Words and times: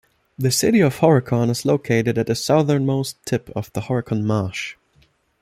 The 0.35 0.49
city 0.49 0.79
of 0.79 0.97
Horicon 0.97 1.51
is 1.51 1.63
located 1.63 2.17
at 2.17 2.25
the 2.25 2.33
southernmost 2.33 3.23
tip 3.23 3.51
of 3.55 3.71
the 3.73 3.81
Horicon 3.81 4.23
Marsh. 4.25 4.75